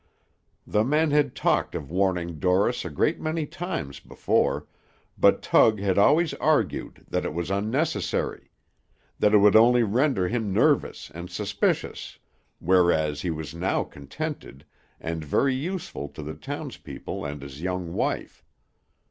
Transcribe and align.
The 0.65 0.83
men 0.83 1.11
had 1.11 1.35
talked 1.35 1.75
of 1.75 1.91
warning 1.91 2.39
Dorris 2.39 2.83
a 2.85 2.89
great 2.89 3.21
many 3.21 3.45
times 3.45 3.99
before, 3.99 4.65
but 5.15 5.43
Tug 5.43 5.79
had 5.79 5.99
always 5.99 6.33
argued 6.33 7.05
that 7.07 7.23
it 7.23 7.35
was 7.35 7.51
unnecessary; 7.51 8.49
that 9.19 9.31
it 9.31 9.37
would 9.37 9.55
only 9.55 9.83
render 9.83 10.27
him 10.27 10.51
nervous 10.51 11.11
and 11.13 11.29
suspicious, 11.29 12.17
whereas 12.57 13.21
he 13.21 13.29
was 13.29 13.53
now 13.53 13.83
contented, 13.83 14.65
and 14.99 15.23
very 15.23 15.53
useful 15.53 16.07
to 16.09 16.23
the 16.23 16.33
townspeople 16.33 17.23
and 17.23 17.43
his 17.43 17.61
young 17.61 17.93
wife. 17.93 18.43